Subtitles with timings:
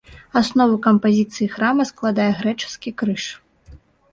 [0.39, 3.25] Аснову кампазіцыі храма складае грэчаскі крыж.